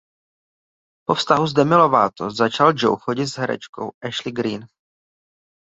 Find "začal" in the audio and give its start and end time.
2.31-2.73